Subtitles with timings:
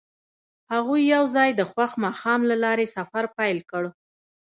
[0.73, 3.83] هغوی یوځای د خوښ ماښام له لارې سفر پیل کړ.